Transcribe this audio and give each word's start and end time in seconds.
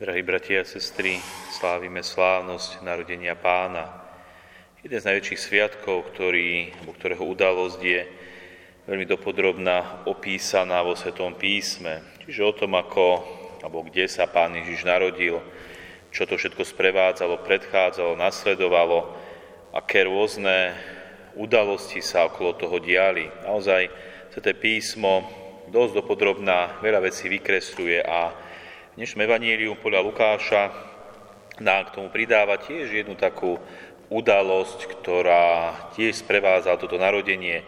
Drahí 0.00 0.24
bratia 0.24 0.64
a 0.64 0.64
sestry, 0.64 1.20
slávime 1.52 2.00
slávnosť 2.00 2.80
narodenia 2.80 3.36
pána. 3.36 3.84
Jeden 4.80 4.96
z 4.96 5.04
najväčších 5.04 5.36
sviatkov, 5.36 6.08
ktorý, 6.08 6.72
ktorého 6.96 7.20
udalosť 7.20 7.80
je 7.84 8.08
veľmi 8.88 9.04
dopodrobná 9.04 10.08
opísaná 10.08 10.80
vo 10.80 10.96
Svetom 10.96 11.36
písme. 11.36 12.00
Čiže 12.24 12.48
o 12.48 12.56
tom, 12.56 12.80
ako, 12.80 13.20
alebo 13.60 13.84
kde 13.84 14.08
sa 14.08 14.24
pán 14.24 14.56
Ježiš 14.56 14.88
narodil, 14.88 15.36
čo 16.08 16.24
to 16.24 16.40
všetko 16.40 16.64
sprevádzalo, 16.64 17.44
predchádzalo, 17.44 18.16
nasledovalo, 18.16 19.04
aké 19.76 20.08
rôzne 20.08 20.80
udalosti 21.36 22.00
sa 22.00 22.24
okolo 22.24 22.56
toho 22.56 22.80
diali. 22.80 23.28
Naozaj 23.44 23.92
Sveté 24.32 24.56
písmo 24.56 25.28
dosť 25.68 25.92
dopodrobná 26.00 26.80
veľa 26.80 27.04
vecí 27.04 27.28
vykresluje 27.28 28.00
a 28.00 28.48
dnešnom 29.00 29.32
evaníliu 29.32 29.80
podľa 29.80 30.04
Lukáša 30.04 30.62
nám 31.56 31.88
k 31.88 31.92
tomu 31.96 32.12
pridáva 32.12 32.60
tiež 32.60 32.92
jednu 32.92 33.16
takú 33.16 33.56
udalosť, 34.12 34.92
ktorá 34.92 35.72
tiež 35.96 36.20
sprevádza 36.20 36.76
toto 36.76 37.00
narodenie. 37.00 37.64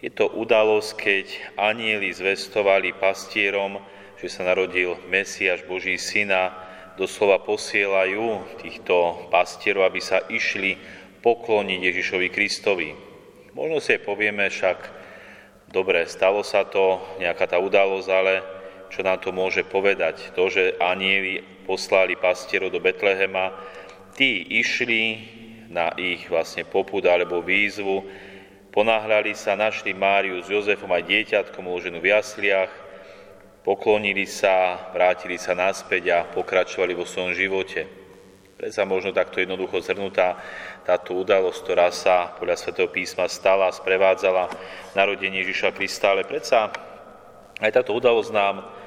Je 0.00 0.08
to 0.08 0.24
udalosť, 0.24 0.90
keď 0.96 1.26
anieli 1.60 2.08
zvestovali 2.16 2.96
pastierom, 2.96 3.76
že 4.16 4.32
sa 4.32 4.48
narodil 4.48 4.96
Mesiaš, 5.12 5.68
Boží 5.68 6.00
syna, 6.00 6.56
doslova 6.96 7.44
posielajú 7.44 8.56
týchto 8.64 9.28
pastierov, 9.28 9.92
aby 9.92 10.00
sa 10.00 10.24
išli 10.32 10.80
pokloniť 11.20 11.92
Ježišovi 11.92 12.28
Kristovi. 12.32 12.96
Možno 13.52 13.84
si 13.84 14.00
aj 14.00 14.08
povieme 14.08 14.48
však, 14.48 14.78
dobre, 15.68 16.08
stalo 16.08 16.40
sa 16.40 16.64
to, 16.64 17.04
nejaká 17.20 17.52
tá 17.52 17.60
udalosť, 17.60 18.08
ale 18.08 18.63
čo 18.94 19.02
nám 19.02 19.18
to 19.18 19.34
môže 19.34 19.66
povedať. 19.66 20.30
To, 20.38 20.46
že 20.46 20.78
anieli 20.78 21.42
poslali 21.66 22.14
pastierov 22.14 22.70
do 22.70 22.78
Betlehema, 22.78 23.50
tí 24.14 24.46
išli 24.62 25.02
na 25.66 25.90
ich 25.98 26.30
vlastne 26.30 26.62
popud 26.62 27.02
alebo 27.02 27.42
výzvu, 27.42 28.06
ponáhľali 28.70 29.34
sa, 29.34 29.58
našli 29.58 29.90
Máriu 29.90 30.38
s 30.38 30.46
Jozefom 30.46 30.94
aj 30.94 31.10
dieťatkom 31.10 31.66
uloženú 31.66 31.98
v 31.98 32.14
jasliach, 32.14 32.70
poklonili 33.66 34.30
sa, 34.30 34.86
vrátili 34.94 35.42
sa 35.42 35.58
naspäť 35.58 36.04
a 36.14 36.18
pokračovali 36.30 36.94
vo 36.94 37.02
svojom 37.02 37.34
živote. 37.34 37.90
Predsa 38.54 38.86
možno 38.86 39.10
takto 39.10 39.42
jednoducho 39.42 39.82
zhrnutá 39.82 40.38
táto 40.86 41.18
udalosť, 41.18 41.58
ktorá 41.66 41.90
sa 41.90 42.30
podľa 42.38 42.54
svätého 42.54 42.86
písma 42.86 43.26
stala, 43.26 43.74
sprevádzala 43.74 44.46
narodenie 44.94 45.42
Ježiša 45.42 45.74
Krista, 45.74 46.14
ale 46.14 46.22
predsa 46.22 46.70
aj 47.58 47.70
táto 47.74 47.98
udalosť 47.98 48.30
nám 48.30 48.83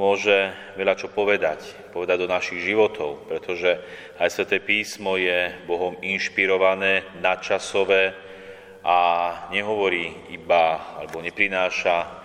môže 0.00 0.56
veľa 0.80 0.96
čo 0.96 1.12
povedať, 1.12 1.92
povedať 1.92 2.24
do 2.24 2.32
našich 2.32 2.64
životov, 2.64 3.28
pretože 3.28 3.76
aj 4.16 4.32
Sveté 4.32 4.56
písmo 4.56 5.20
je 5.20 5.52
Bohom 5.68 6.00
inšpirované, 6.00 7.04
nadčasové 7.20 8.16
a 8.80 8.98
nehovorí 9.52 10.32
iba, 10.32 10.96
alebo 10.96 11.20
neprináša 11.20 12.16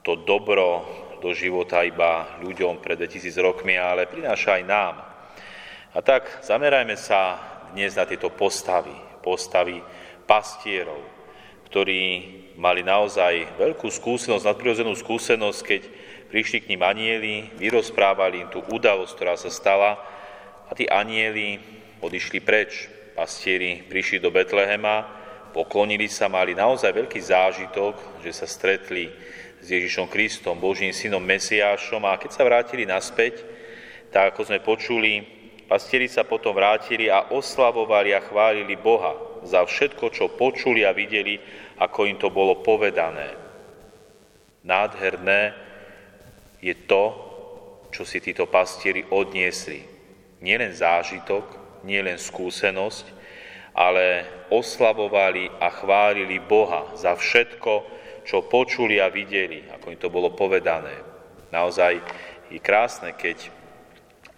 to 0.00 0.16
dobro 0.24 0.80
do 1.20 1.36
života 1.36 1.84
iba 1.84 2.40
ľuďom 2.40 2.80
pred 2.80 2.96
2000 2.96 3.36
rokmi, 3.44 3.76
ale 3.76 4.08
prináša 4.08 4.56
aj 4.56 4.64
nám. 4.64 4.94
A 5.92 6.00
tak 6.00 6.40
zamerajme 6.40 6.96
sa 6.96 7.36
dnes 7.76 7.92
na 8.00 8.08
tieto 8.08 8.32
postavy, 8.32 8.96
postavy 9.20 9.84
pastierov, 10.24 11.04
ktorí 11.68 12.02
mali 12.56 12.80
naozaj 12.80 13.60
veľkú 13.60 13.92
skúsenosť, 13.92 14.48
nadprirodzenú 14.48 14.96
skúsenosť, 14.96 15.60
keď 15.60 15.82
prišli 16.34 16.66
k 16.66 16.74
ním 16.74 16.82
anieli, 16.82 17.54
vyrozprávali 17.62 18.42
im 18.42 18.50
tú 18.50 18.58
udalosť, 18.66 19.14
ktorá 19.14 19.38
sa 19.38 19.54
stala 19.54 20.02
a 20.66 20.74
tí 20.74 20.82
anieli 20.90 21.62
odišli 22.02 22.42
preč. 22.42 22.90
Pastieri 23.14 23.86
prišli 23.86 24.18
do 24.18 24.34
Betlehema, 24.34 25.06
poklonili 25.54 26.10
sa, 26.10 26.26
mali 26.26 26.50
naozaj 26.58 26.90
veľký 26.90 27.22
zážitok, 27.22 28.18
že 28.26 28.34
sa 28.34 28.50
stretli 28.50 29.14
s 29.62 29.70
Ježišom 29.70 30.10
Kristom, 30.10 30.58
Božím 30.58 30.90
synom 30.90 31.22
Mesiášom 31.22 32.02
a 32.02 32.18
keď 32.18 32.30
sa 32.34 32.42
vrátili 32.42 32.82
naspäť, 32.82 33.46
tak 34.10 34.34
ako 34.34 34.50
sme 34.50 34.58
počuli, 34.58 35.22
pastieri 35.70 36.10
sa 36.10 36.26
potom 36.26 36.50
vrátili 36.50 37.06
a 37.06 37.30
oslavovali 37.30 38.10
a 38.10 38.18
chválili 38.18 38.74
Boha 38.74 39.14
za 39.46 39.62
všetko, 39.62 40.10
čo 40.10 40.34
počuli 40.34 40.82
a 40.82 40.90
videli, 40.90 41.38
ako 41.78 42.10
im 42.10 42.18
to 42.18 42.26
bolo 42.34 42.58
povedané. 42.58 43.38
Nádherné, 44.66 45.64
je 46.64 46.74
to, 46.88 47.04
čo 47.92 48.08
si 48.08 48.24
títo 48.24 48.48
pastieri 48.48 49.04
odniesli. 49.12 49.84
Nielen 50.40 50.72
zážitok, 50.72 51.44
nielen 51.84 52.16
skúsenosť, 52.16 53.12
ale 53.76 54.24
oslavovali 54.48 55.60
a 55.60 55.68
chválili 55.68 56.40
Boha 56.40 56.96
za 56.96 57.12
všetko, 57.12 57.72
čo 58.24 58.48
počuli 58.48 58.96
a 58.96 59.12
videli, 59.12 59.68
ako 59.68 59.92
im 59.92 60.00
to 60.00 60.08
bolo 60.08 60.32
povedané. 60.32 60.96
Naozaj 61.52 62.00
je 62.48 62.58
krásne, 62.64 63.12
keď 63.12 63.52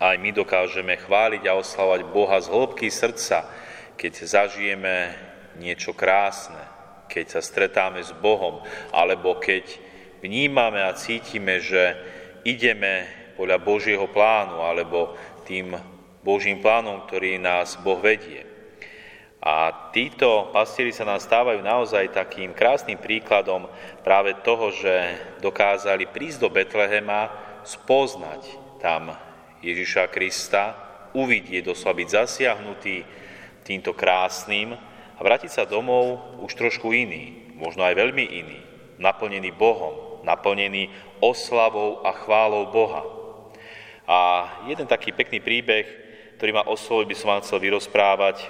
aj 0.03 0.19
my 0.19 0.35
dokážeme 0.35 0.99
chváliť 0.99 1.47
a 1.47 1.57
oslavovať 1.57 2.03
Boha 2.11 2.37
z 2.43 2.51
hĺbky 2.51 2.91
srdca, 2.91 3.47
keď 3.95 4.13
zažijeme 4.27 5.15
niečo 5.63 5.95
krásne, 5.95 6.61
keď 7.07 7.39
sa 7.39 7.41
stretáme 7.41 8.03
s 8.03 8.13
Bohom, 8.19 8.61
alebo 8.93 9.39
keď 9.39 9.65
vnímame 10.21 10.83
a 10.85 10.93
cítime, 10.93 11.63
že 11.63 11.97
ideme 12.47 13.11
podľa 13.35 13.59
Božieho 13.59 14.07
plánu 14.07 14.63
alebo 14.63 15.19
tým 15.43 15.75
Božím 16.23 16.63
plánom, 16.63 17.03
ktorý 17.07 17.43
nás 17.43 17.75
Boh 17.83 17.99
vedie. 17.99 18.47
A 19.47 19.91
títo 19.95 20.51
pastieri 20.51 20.91
sa 20.91 21.07
nám 21.07 21.23
stávajú 21.23 21.63
naozaj 21.63 22.11
takým 22.11 22.51
krásnym 22.51 22.99
príkladom 22.99 23.71
práve 24.03 24.35
toho, 24.43 24.75
že 24.75 24.95
dokázali 25.39 26.11
prísť 26.11 26.39
do 26.43 26.49
Betlehema, 26.51 27.31
spoznať 27.63 28.43
tam 28.83 29.15
Ježiša 29.63 30.11
Krista, 30.11 30.75
uvidieť, 31.15 31.63
doslova 31.63 31.99
byť 32.03 32.09
zasiahnutý 32.11 33.07
týmto 33.63 33.95
krásnym 33.95 34.75
a 35.15 35.21
vrátiť 35.23 35.51
sa 35.51 35.65
domov 35.67 36.39
už 36.43 36.59
trošku 36.59 36.91
iný, 36.91 37.55
možno 37.55 37.87
aj 37.87 37.95
veľmi 37.95 38.25
iný, 38.27 38.59
naplnený 38.99 39.55
Bohom, 39.55 40.16
naplnený 40.27 40.91
oslavou 41.23 42.03
a 42.03 42.11
chválou 42.11 42.67
Boha. 42.75 43.03
A 44.07 44.19
jeden 44.67 44.91
taký 44.91 45.15
pekný 45.15 45.39
príbeh, 45.39 45.87
ktorý 46.37 46.51
ma 46.59 46.67
oslovil, 46.67 47.07
by 47.07 47.15
som 47.15 47.31
vám 47.31 47.43
chcel 47.47 47.63
vyrozprávať. 47.63 48.43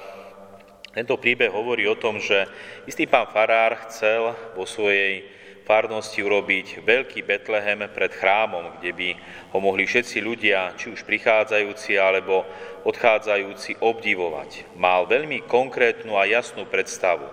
Tento 0.97 1.21
príbeh 1.21 1.53
hovorí 1.53 1.85
o 1.85 1.97
tom, 2.01 2.17
že 2.17 2.49
istý 2.89 3.05
pán 3.05 3.29
farár 3.29 3.77
chcel 3.85 4.33
vo 4.57 4.65
svojej 4.65 5.29
farnosti 5.67 6.23
urobiť 6.23 6.87
veľký 6.87 7.27
Betlehem 7.27 7.83
pred 7.91 8.15
chrámom, 8.15 8.79
kde 8.79 8.95
by 8.95 9.09
ho 9.51 9.59
mohli 9.59 9.83
všetci 9.83 10.23
ľudia, 10.23 10.79
či 10.79 10.95
už 10.95 11.03
prichádzajúci 11.03 11.99
alebo 11.99 12.47
odchádzajúci, 12.87 13.83
obdivovať. 13.83 14.79
Mal 14.79 15.11
veľmi 15.11 15.43
konkrétnu 15.51 16.15
a 16.15 16.25
jasnú 16.25 16.71
predstavu. 16.71 17.27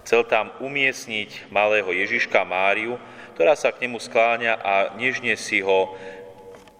Chcel 0.00 0.24
tam 0.24 0.50
umiestniť 0.64 1.52
malého 1.52 1.92
Ježiška 1.92 2.40
Máriu, 2.42 2.96
ktorá 3.34 3.58
sa 3.58 3.74
k 3.74 3.86
nemu 3.86 3.98
skláňa 3.98 4.62
a 4.62 4.74
nežne 4.94 5.34
si 5.34 5.58
ho 5.58 5.98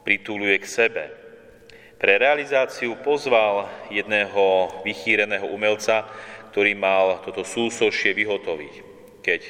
prituluje 0.06 0.62
k 0.62 0.66
sebe. 0.70 1.04
Pre 1.98 2.14
realizáciu 2.20 2.94
pozval 3.02 3.66
jedného 3.90 4.70
vychýreného 4.86 5.50
umelca, 5.50 6.06
ktorý 6.54 6.76
mal 6.78 7.24
toto 7.26 7.42
súsošie 7.42 8.14
vyhotoviť. 8.14 8.74
Keď 9.24 9.40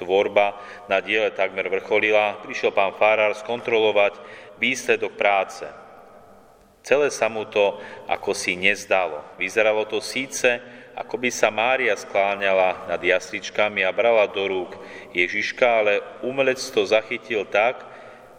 tvorba 0.00 0.56
na 0.86 1.00
diele 1.02 1.32
takmer 1.32 1.66
vrcholila, 1.66 2.40
prišiel 2.44 2.70
pán 2.70 2.94
Farár 2.94 3.34
skontrolovať 3.34 4.20
výsledok 4.60 5.16
práce. 5.16 5.66
Celé 6.86 7.10
sa 7.10 7.26
mu 7.26 7.42
to 7.50 7.82
ako 8.06 8.30
si 8.30 8.54
nezdalo. 8.54 9.24
Vyzeralo 9.34 9.82
to 9.90 9.98
síce, 9.98 10.62
ako 10.96 11.20
by 11.20 11.28
sa 11.28 11.52
Mária 11.52 11.92
skláňala 11.92 12.88
nad 12.88 12.96
jasličkami 12.96 13.84
a 13.84 13.92
brala 13.92 14.24
do 14.32 14.48
rúk 14.48 14.80
Ježiška, 15.12 15.66
ale 15.68 16.00
umelec 16.24 16.56
to 16.56 16.88
zachytil 16.88 17.44
tak, 17.44 17.84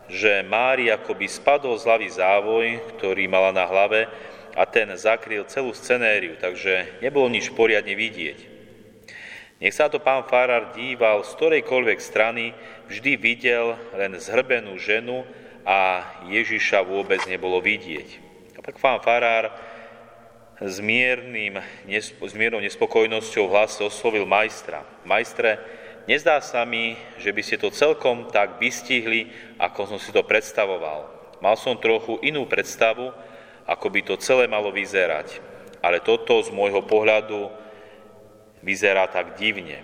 že 0.10 0.42
Mária 0.42 0.98
akoby 0.98 1.30
spadol 1.30 1.78
z 1.78 1.86
hlavy 1.86 2.10
závoj, 2.10 2.66
ktorý 2.98 3.30
mala 3.30 3.54
na 3.54 3.70
hlave 3.70 4.10
a 4.58 4.66
ten 4.66 4.90
zakryl 4.98 5.46
celú 5.46 5.70
scenériu, 5.78 6.34
takže 6.42 6.98
nebolo 6.98 7.30
nič 7.30 7.54
poriadne 7.54 7.94
vidieť. 7.94 8.58
Nech 9.62 9.74
sa 9.74 9.90
to 9.90 10.02
pán 10.02 10.26
Farar 10.26 10.74
díval 10.74 11.26
z 11.26 11.34
ktorejkoľvek 11.38 12.00
strany, 12.02 12.58
vždy 12.90 13.22
videl 13.22 13.78
len 13.94 14.18
zhrbenú 14.18 14.78
ženu 14.82 15.26
a 15.62 16.06
Ježiša 16.30 16.86
vôbec 16.86 17.22
nebolo 17.30 17.62
vidieť. 17.62 18.22
A 18.58 18.66
tak 18.66 18.82
pán 18.82 19.02
Farár 19.02 19.54
s, 20.62 20.78
miernym, 20.82 21.62
s 21.90 22.34
miernou 22.34 22.62
nespokojnosťou 22.64 23.44
v 23.46 23.54
hlase 23.54 23.82
oslovil 23.86 24.26
majstra. 24.26 24.82
Majstre, 25.06 25.62
nezdá 26.10 26.42
sa 26.42 26.66
mi, 26.66 26.98
že 27.22 27.30
by 27.30 27.42
ste 27.46 27.58
to 27.62 27.70
celkom 27.70 28.30
tak 28.34 28.58
vystihli, 28.58 29.30
ako 29.62 29.96
som 29.96 30.00
si 30.02 30.10
to 30.10 30.26
predstavoval. 30.26 31.10
Mal 31.38 31.56
som 31.56 31.78
trochu 31.78 32.18
inú 32.26 32.50
predstavu 32.50 33.14
ako 33.68 33.92
by 33.92 34.02
to 34.02 34.16
celé 34.18 34.48
malo 34.48 34.72
vyzerať. 34.72 35.44
Ale 35.84 36.00
toto 36.02 36.40
z 36.40 36.50
môjho 36.56 36.82
pohľadu 36.88 37.52
vyzerá 38.64 39.06
tak 39.12 39.36
divne. 39.36 39.84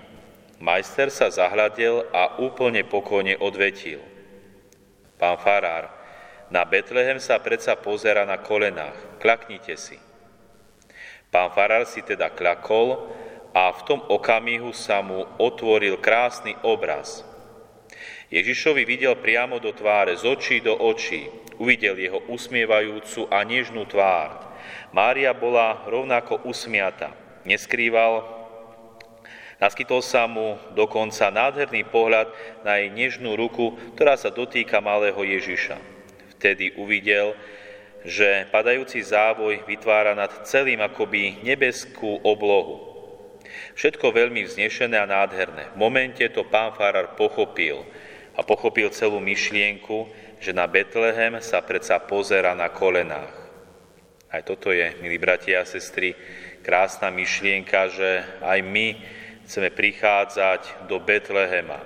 Majster 0.64 1.12
sa 1.12 1.28
zahľadil 1.28 2.08
a 2.16 2.40
úplne 2.40 2.88
pokojne 2.88 3.36
odvetil. 3.38 4.00
Pán 5.20 5.36
Farár, 5.44 5.92
na 6.48 6.64
Betlehem 6.64 7.20
sa 7.20 7.38
predsa 7.44 7.76
pozera 7.76 8.24
na 8.24 8.40
kolenách. 8.40 9.20
Klaknite 9.20 9.76
si. 9.76 10.00
Pán 11.34 11.50
Farár 11.50 11.90
si 11.90 12.06
teda 12.06 12.30
klakol 12.30 13.10
a 13.58 13.74
v 13.74 13.82
tom 13.90 14.00
okamihu 14.06 14.70
sa 14.70 15.02
mu 15.02 15.26
otvoril 15.42 15.98
krásny 15.98 16.54
obraz. 16.62 17.26
Ježišovi 18.30 18.86
videl 18.86 19.18
priamo 19.18 19.58
do 19.58 19.74
tváre, 19.74 20.14
z 20.14 20.30
očí 20.30 20.62
do 20.62 20.78
očí. 20.78 21.26
Uvidel 21.58 21.98
jeho 21.98 22.22
usmievajúcu 22.30 23.30
a 23.34 23.42
nežnú 23.42 23.86
tvár. 23.90 24.46
Mária 24.94 25.34
bola 25.34 25.86
rovnako 25.90 26.46
usmiata. 26.46 27.14
Neskrýval, 27.46 28.26
naskytol 29.58 30.06
sa 30.06 30.30
mu 30.30 30.58
dokonca 30.78 31.34
nádherný 31.34 31.86
pohľad 31.90 32.30
na 32.62 32.78
jej 32.78 32.90
nežnú 32.94 33.34
ruku, 33.38 33.74
ktorá 33.98 34.18
sa 34.18 34.30
dotýka 34.30 34.82
malého 34.82 35.18
Ježiša. 35.18 35.78
Vtedy 36.38 36.74
uvidel, 36.78 37.38
že 38.04 38.48
padajúci 38.52 39.00
závoj 39.00 39.64
vytvára 39.64 40.12
nad 40.12 40.44
celým 40.44 40.84
akoby 40.84 41.44
nebeskú 41.44 42.20
oblohu. 42.24 42.94
Všetko 43.74 44.14
veľmi 44.14 44.44
vznešené 44.46 45.00
a 45.00 45.10
nádherné. 45.10 45.74
V 45.74 45.78
momente 45.80 46.24
to 46.30 46.46
pán 46.46 46.76
Farar 46.76 47.16
pochopil 47.18 47.82
a 48.38 48.44
pochopil 48.46 48.92
celú 48.92 49.18
myšlienku, 49.24 50.06
že 50.44 50.52
na 50.52 50.68
Betlehem 50.68 51.40
sa 51.40 51.64
predsa 51.64 51.98
pozera 52.04 52.52
na 52.54 52.70
kolenách. 52.70 53.32
Aj 54.34 54.42
toto 54.42 54.74
je, 54.74 54.98
milí 55.00 55.22
bratia 55.22 55.62
a 55.62 55.70
sestry, 55.70 56.18
krásna 56.66 57.14
myšlienka, 57.14 57.88
že 57.94 58.26
aj 58.42 58.60
my 58.66 58.98
chceme 59.46 59.70
prichádzať 59.70 60.90
do 60.90 60.98
Betlehema. 60.98 61.86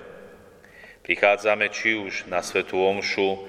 Prichádzame 1.04 1.68
či 1.72 2.00
už 2.00 2.28
na 2.32 2.40
Svetú 2.40 2.80
Omšu, 2.80 3.48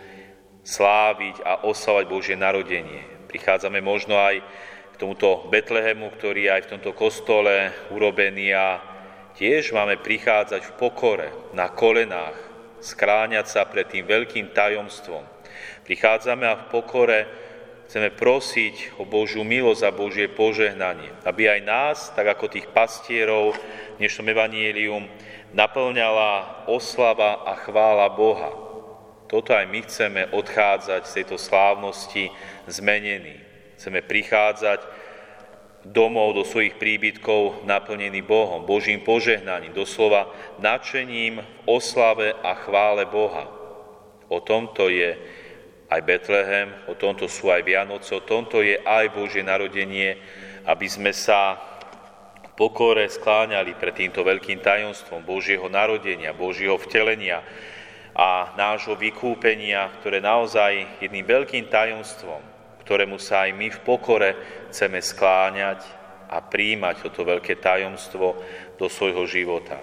sláviť 0.69 1.41
a 1.49 1.65
oslavať 1.65 2.05
Božie 2.05 2.37
narodenie. 2.37 3.01
Prichádzame 3.33 3.81
možno 3.81 4.21
aj 4.21 4.45
k 4.93 4.95
tomuto 5.01 5.49
Betlehemu, 5.49 6.13
ktorý 6.13 6.45
je 6.45 6.53
aj 6.53 6.63
v 6.69 6.71
tomto 6.77 6.93
kostole 6.93 7.73
urobený 7.89 8.53
a 8.53 8.85
tiež 9.33 9.73
máme 9.73 9.97
prichádzať 9.97 10.69
v 10.69 10.77
pokore, 10.77 11.29
na 11.57 11.73
kolenách, 11.73 12.37
skráňať 12.85 13.49
sa 13.49 13.65
pred 13.65 13.89
tým 13.89 14.05
veľkým 14.05 14.53
tajomstvom. 14.53 15.25
Prichádzame 15.89 16.45
a 16.45 16.61
v 16.61 16.69
pokore 16.69 17.19
chceme 17.89 18.13
prosiť 18.13 19.01
o 19.01 19.09
Božiu 19.09 19.49
milosť 19.49 19.83
a 19.89 19.97
Božie 19.97 20.29
požehnanie, 20.29 21.09
aby 21.25 21.49
aj 21.49 21.61
nás, 21.65 21.97
tak 22.13 22.29
ako 22.29 22.53
tých 22.53 22.69
pastierov 22.69 23.57
v 23.57 24.05
dnešnom 24.05 24.29
evanielium, 24.29 25.09
naplňala 25.57 26.69
oslava 26.69 27.49
a 27.49 27.57
chvála 27.57 28.13
Boha 28.13 28.68
toto 29.29 29.53
aj 29.53 29.69
my 29.69 29.81
chceme 29.85 30.23
odchádzať 30.33 31.03
z 31.05 31.15
tejto 31.21 31.37
slávnosti 31.37 32.33
zmenení. 32.65 33.37
Chceme 33.77 34.01
prichádzať 34.01 34.81
domov 35.85 36.35
do 36.35 36.43
svojich 36.43 36.81
príbytkov 36.81 37.63
naplnený 37.69 38.25
Bohom, 38.25 38.67
Božím 38.67 39.05
požehnaním, 39.05 39.77
doslova 39.77 40.33
nadšením 40.59 41.39
v 41.39 41.47
oslave 41.69 42.35
a 42.35 42.57
chvále 42.57 43.07
Boha. 43.07 43.47
O 44.29 44.41
tomto 44.41 44.91
je 44.91 45.17
aj 45.89 46.01
Betlehem, 46.05 46.69
o 46.89 46.97
tomto 46.97 47.29
sú 47.29 47.49
aj 47.49 47.65
Vianoce, 47.65 48.13
o 48.13 48.25
tomto 48.25 48.61
je 48.61 48.77
aj 48.81 49.13
Božie 49.17 49.41
narodenie, 49.41 50.21
aby 50.69 50.85
sme 50.85 51.17
sa 51.17 51.57
v 52.45 52.49
pokore 52.53 53.09
skláňali 53.09 53.73
pred 53.79 53.95
týmto 53.97 54.21
veľkým 54.21 54.61
tajomstvom 54.61 55.25
Božieho 55.25 55.65
narodenia, 55.73 56.37
Božieho 56.37 56.77
vtelenia, 56.77 57.41
a 58.19 58.51
nášho 58.59 58.99
vykúpenia, 58.99 59.87
ktoré 60.03 60.19
naozaj 60.19 60.99
jedným 60.99 61.23
veľkým 61.23 61.71
tajomstvom, 61.71 62.43
ktorému 62.83 63.15
sa 63.23 63.47
aj 63.47 63.55
my 63.55 63.71
v 63.71 63.81
pokore 63.87 64.31
chceme 64.75 64.99
skláňať 64.99 65.87
a 66.27 66.43
príjmať 66.43 67.07
toto 67.07 67.23
veľké 67.23 67.63
tajomstvo 67.63 68.43
do 68.75 68.87
svojho 68.91 69.23
života. 69.31 69.79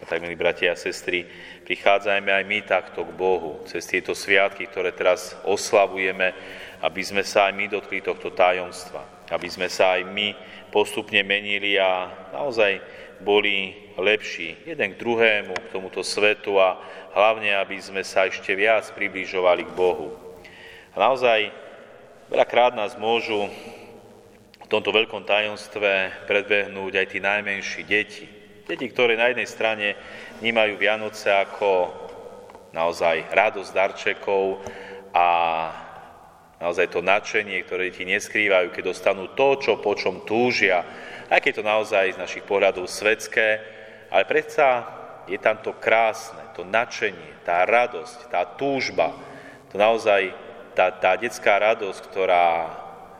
A 0.00 0.02
tak, 0.08 0.24
milí 0.24 0.32
bratia 0.32 0.72
a 0.72 0.80
sestry, 0.80 1.28
prichádzajme 1.68 2.32
aj 2.32 2.44
my 2.48 2.58
takto 2.64 3.04
k 3.04 3.12
Bohu 3.14 3.62
cez 3.68 3.84
tieto 3.84 4.16
sviatky, 4.16 4.64
ktoré 4.66 4.96
teraz 4.96 5.36
oslavujeme, 5.44 6.32
aby 6.82 7.02
sme 7.04 7.20
sa 7.20 7.48
aj 7.48 7.52
my 7.52 7.64
dotkli 7.68 8.00
tohto 8.00 8.32
tajomstva, 8.32 9.28
aby 9.28 9.48
sme 9.48 9.68
sa 9.68 10.00
aj 10.00 10.08
my 10.08 10.32
postupne 10.72 11.22
menili 11.22 11.78
a 11.78 12.10
naozaj 12.34 12.80
boli 13.22 13.76
lepší 13.94 14.66
jeden 14.66 14.94
k 14.94 15.00
druhému, 15.00 15.54
k 15.54 15.72
tomuto 15.72 16.02
svetu 16.02 16.58
a 16.58 16.80
hlavne, 17.14 17.54
aby 17.54 17.78
sme 17.78 18.02
sa 18.02 18.26
ešte 18.26 18.56
viac 18.58 18.90
približovali 18.96 19.62
k 19.68 19.76
Bohu. 19.76 20.14
A 20.94 20.96
naozaj 20.98 21.54
veľakrát 22.32 22.74
nás 22.74 22.98
môžu 22.98 23.46
v 24.64 24.66
tomto 24.66 24.90
veľkom 24.90 25.28
tajomstve 25.28 26.24
predbehnúť 26.26 26.92
aj 26.98 27.06
tí 27.12 27.18
najmenší 27.20 27.82
deti. 27.84 28.26
Deti, 28.64 28.88
ktoré 28.88 29.14
na 29.14 29.28
jednej 29.28 29.44
strane 29.44 29.86
vnímajú 30.40 30.80
Vianoce 30.80 31.28
ako 31.28 31.92
naozaj 32.72 33.28
radosť 33.30 33.70
darčekov 33.70 34.64
a 35.12 35.28
naozaj 36.64 36.96
to 36.96 37.04
nadšenie, 37.04 37.60
ktoré 37.68 37.92
deti 37.92 38.08
neskrývajú, 38.08 38.72
keď 38.72 38.82
dostanú 38.88 39.28
to, 39.36 39.60
čo 39.60 39.76
po 39.84 39.92
čom 39.92 40.24
túžia, 40.24 40.80
aj 41.28 41.44
keď 41.44 41.60
to 41.60 41.64
naozaj 41.68 42.16
z 42.16 42.20
našich 42.20 42.44
pohľadov 42.48 42.88
svetské, 42.88 43.60
ale 44.08 44.24
predsa 44.24 44.88
je 45.28 45.36
tam 45.36 45.60
to 45.60 45.76
krásne, 45.76 46.40
to 46.56 46.64
nadšenie, 46.64 47.44
tá 47.44 47.68
radosť, 47.68 48.32
tá 48.32 48.48
túžba, 48.56 49.12
to 49.68 49.76
naozaj 49.76 50.32
tá, 50.72 50.88
tá 50.88 51.20
detská 51.20 51.60
radosť, 51.60 52.00
ktorá 52.08 52.48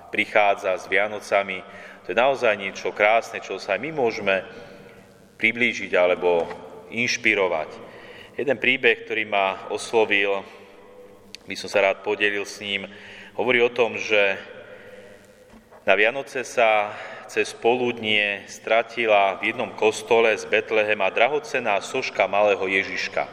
prichádza 0.09 0.81
s 0.81 0.89
Vianocami, 0.89 1.61
to 2.09 2.13
je 2.13 2.17
naozaj 2.17 2.57
niečo 2.57 2.97
krásne, 2.97 3.45
čo 3.45 3.61
sa 3.61 3.77
aj 3.77 3.81
my 3.85 3.91
môžeme 3.93 4.41
priblížiť 5.37 5.93
alebo 5.93 6.49
inšpirovať. 6.89 7.69
Jeden 8.41 8.57
príbeh, 8.57 9.05
ktorý 9.05 9.29
ma 9.29 9.69
oslovil, 9.69 10.41
by 11.45 11.55
som 11.61 11.69
sa 11.69 11.85
rád 11.85 12.01
podelil 12.01 12.49
s 12.49 12.61
ním, 12.61 12.89
hovorí 13.35 13.59
o 13.63 13.71
tom, 13.71 13.99
že 13.99 14.39
na 15.85 15.99
Vianoce 15.99 16.47
sa 16.47 16.95
cez 17.27 17.53
poludnie 17.53 18.47
stratila 18.47 19.37
v 19.43 19.53
jednom 19.53 19.75
kostole 19.75 20.33
z 20.39 20.47
Betlehema 20.47 21.11
drahocená 21.11 21.83
soška 21.83 22.31
malého 22.31 22.63
Ježiška. 22.65 23.27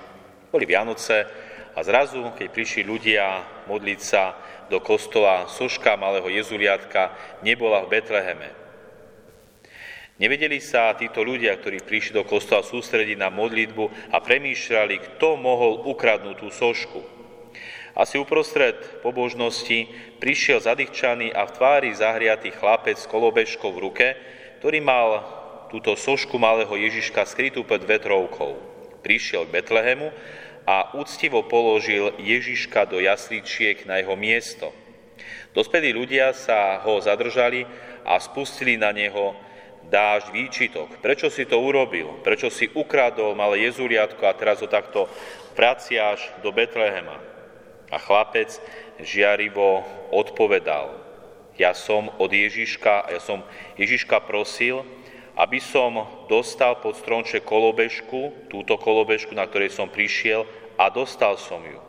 Boli 0.50 0.66
Vianoce 0.66 1.30
a 1.72 1.80
zrazu, 1.86 2.34
keď 2.36 2.48
prišli 2.52 2.84
ľudia 2.84 3.46
modliť 3.70 4.00
sa 4.02 4.36
do 4.68 4.84
kostola, 4.84 5.48
soška 5.48 5.96
malého 5.96 6.28
Jezuliatka 6.28 7.14
nebola 7.46 7.86
v 7.86 8.00
Betleheme. 8.00 8.50
Nevedeli 10.20 10.62
sa 10.62 10.94
títo 10.94 11.26
ľudia, 11.26 11.56
ktorí 11.58 11.82
prišli 11.82 12.14
do 12.14 12.26
kostola 12.28 12.62
sústrediť 12.62 13.18
na 13.18 13.34
modlitbu 13.34 14.14
a 14.14 14.22
premýšľali, 14.22 15.18
kto 15.18 15.34
mohol 15.40 15.88
ukradnúť 15.88 16.36
tú 16.38 16.50
sošku. 16.54 17.21
Asi 17.92 18.16
uprostred 18.16 19.04
pobožnosti 19.04 19.92
prišiel 20.24 20.64
zadýchčaný 20.64 21.36
a 21.36 21.44
v 21.44 21.56
tvári 21.56 21.92
zahriatý 21.92 22.56
chlapec 22.56 22.96
s 22.96 23.10
kolobežkou 23.10 23.72
v 23.76 23.84
ruke, 23.84 24.08
ktorý 24.64 24.80
mal 24.80 25.10
túto 25.68 25.96
sošku 25.96 26.40
malého 26.40 26.72
Ježiška 26.72 27.28
skrytú 27.28 27.68
pred 27.68 27.84
vetrovkou. 27.84 28.60
Prišiel 29.04 29.48
k 29.48 29.60
Betlehemu 29.60 30.12
a 30.68 30.94
úctivo 30.96 31.44
položil 31.48 32.16
Ježiška 32.22 32.86
do 32.88 33.02
jasličiek 33.02 33.84
na 33.84 34.00
jeho 34.00 34.16
miesto. 34.16 34.72
Dospelí 35.52 35.92
ľudia 35.92 36.32
sa 36.32 36.80
ho 36.86 36.96
zadržali 37.04 37.68
a 38.08 38.16
spustili 38.24 38.80
na 38.80 38.96
neho 38.96 39.36
dážď 39.92 40.28
výčitok. 40.32 40.90
Prečo 41.04 41.28
si 41.28 41.44
to 41.44 41.60
urobil? 41.60 42.24
Prečo 42.24 42.48
si 42.48 42.72
ukradol 42.72 43.36
malé 43.36 43.68
jezuliatko 43.68 44.24
a 44.24 44.38
teraz 44.38 44.64
ho 44.64 44.70
takto 44.72 45.12
vraciaš 45.58 46.24
do 46.40 46.56
Betlehema? 46.56 47.20
A 47.92 48.00
chlapec 48.00 48.56
žiarivo 49.04 49.84
odpovedal, 50.16 50.96
ja 51.60 51.76
som 51.76 52.08
od 52.18 52.32
Ježiška, 52.32 53.12
ja 53.12 53.20
som 53.20 53.44
Ježiška 53.76 54.24
prosil, 54.24 54.88
aby 55.36 55.60
som 55.60 56.08
dostal 56.32 56.80
pod 56.80 56.96
stronče 56.96 57.44
kolobežku, 57.44 58.48
túto 58.48 58.80
kolobežku, 58.80 59.36
na 59.36 59.44
ktorej 59.48 59.76
som 59.76 59.92
prišiel 59.92 60.48
a 60.80 60.88
dostal 60.88 61.36
som 61.36 61.60
ju. 61.64 61.80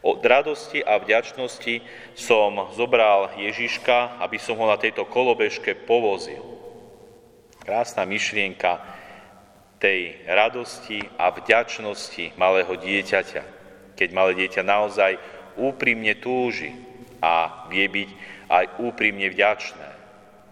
Od 0.00 0.24
radosti 0.24 0.80
a 0.80 0.96
vďačnosti 0.96 1.84
som 2.16 2.72
zobral 2.72 3.36
Ježiška, 3.36 4.16
aby 4.24 4.40
som 4.40 4.56
ho 4.56 4.64
na 4.64 4.80
tejto 4.80 5.04
kolobežke 5.04 5.76
povozil. 5.84 6.40
Krásna 7.60 8.08
myšlienka 8.08 8.80
tej 9.76 10.24
radosti 10.24 11.04
a 11.20 11.28
vďačnosti 11.28 12.32
malého 12.40 12.72
dieťaťa 12.80 13.59
keď 14.00 14.16
malé 14.16 14.32
dieťa 14.32 14.64
naozaj 14.64 15.20
úprimne 15.60 16.16
túži 16.16 16.72
a 17.20 17.68
vie 17.68 17.84
byť 17.84 18.10
aj 18.48 18.64
úprimne 18.80 19.28
vďačné. 19.28 19.88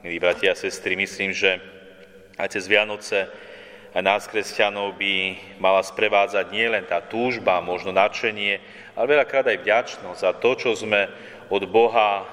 Milí 0.04 0.20
bratia 0.20 0.52
a 0.52 0.60
sestry, 0.60 1.00
myslím, 1.00 1.32
že 1.32 1.56
aj 2.36 2.52
cez 2.52 2.68
Vianoce 2.68 3.24
aj 3.96 4.04
nás, 4.04 4.28
kresťanov, 4.28 5.00
by 5.00 5.40
mala 5.56 5.80
sprevádzať 5.80 6.52
nielen 6.52 6.84
tá 6.84 7.00
túžba, 7.00 7.64
možno 7.64 7.88
nadšenie, 7.88 8.60
ale 8.92 9.16
veľakrát 9.16 9.48
aj 9.48 9.64
vďačnosť 9.64 10.20
za 10.20 10.32
to, 10.36 10.50
čo 10.54 10.76
sme 10.76 11.08
od 11.48 11.64
Boha 11.72 12.28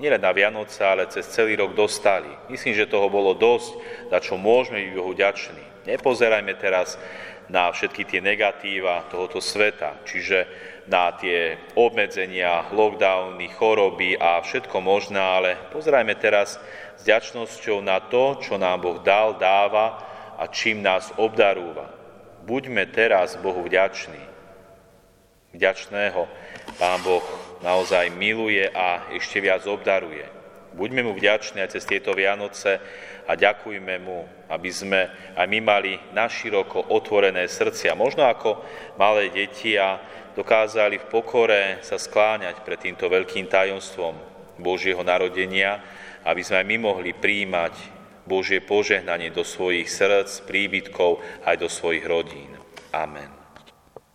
nielen 0.00 0.24
na 0.24 0.32
Vianoce, 0.32 0.80
ale 0.80 1.06
cez 1.12 1.28
celý 1.28 1.60
rok 1.60 1.76
dostali. 1.76 2.32
Myslím, 2.48 2.72
že 2.72 2.88
toho 2.88 3.06
bolo 3.12 3.36
dosť, 3.36 3.70
za 4.10 4.18
čo 4.18 4.40
môžeme 4.40 4.80
byť 4.80 4.96
Bohu 4.96 5.12
vďační. 5.12 5.64
Nepozerajme 5.84 6.56
teraz 6.56 6.96
na 7.48 7.68
všetky 7.68 8.08
tie 8.08 8.20
negatíva 8.24 9.04
tohoto 9.12 9.40
sveta, 9.40 10.00
čiže 10.08 10.48
na 10.88 11.12
tie 11.16 11.56
obmedzenia, 11.76 12.68
lockdowny, 12.72 13.48
choroby 13.56 14.16
a 14.20 14.40
všetko 14.44 14.76
možné, 14.84 15.20
ale 15.20 15.50
pozerajme 15.72 16.12
teraz 16.20 16.60
s 16.96 17.00
vďačnosťou 17.04 17.80
na 17.80 18.00
to, 18.04 18.36
čo 18.40 18.60
nám 18.60 18.84
Boh 18.84 19.00
dal, 19.00 19.36
dáva 19.40 20.00
a 20.36 20.44
čím 20.48 20.84
nás 20.84 21.12
obdarúva. 21.16 21.88
Buďme 22.44 22.84
teraz 22.92 23.40
Bohu 23.40 23.64
vďační. 23.64 24.20
Vďačného 25.56 26.28
Pán 26.76 27.00
Boh 27.00 27.24
naozaj 27.62 28.12
miluje 28.12 28.66
a 28.68 29.08
ešte 29.14 29.40
viac 29.40 29.64
obdaruje. 29.64 30.43
Buďme 30.74 31.06
mu 31.06 31.14
vďační 31.14 31.62
aj 31.62 31.78
cez 31.78 31.86
tieto 31.86 32.10
Vianoce 32.10 32.82
a 33.30 33.38
ďakujme 33.38 33.94
mu, 34.02 34.26
aby 34.50 34.70
sme 34.74 35.06
aj 35.38 35.46
my 35.46 35.58
mali 35.62 35.94
naširoko 36.10 36.90
otvorené 36.90 37.46
srdcia, 37.46 37.94
možno 37.94 38.26
ako 38.26 38.58
malé 38.98 39.30
deti 39.30 39.78
a 39.78 40.02
dokázali 40.34 40.98
v 40.98 41.06
pokore 41.06 41.62
sa 41.86 41.94
skláňať 41.94 42.66
pred 42.66 42.90
týmto 42.90 43.06
veľkým 43.06 43.46
tajomstvom 43.46 44.18
Božieho 44.58 45.06
narodenia, 45.06 45.78
aby 46.26 46.42
sme 46.42 46.62
aj 46.62 46.66
my 46.66 46.76
mohli 46.82 47.14
príjmať 47.14 47.74
Božie 48.26 48.58
požehnanie 48.58 49.30
do 49.30 49.46
svojich 49.46 49.86
srdc, 49.86 50.42
príbytkov 50.48 51.22
aj 51.46 51.54
do 51.60 51.68
svojich 51.70 52.02
rodín. 52.02 52.50
Amen. 52.90 53.43